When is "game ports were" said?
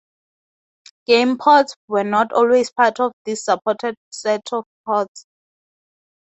1.05-2.03